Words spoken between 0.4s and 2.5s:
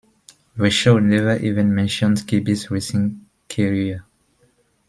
The show never even mentioned